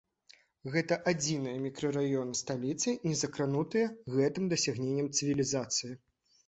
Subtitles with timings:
[0.75, 3.87] Гэта адзіныя мікрараёны сталіцы, не закранутыя
[4.19, 5.97] гэтым дасягненнем цывілізацыі.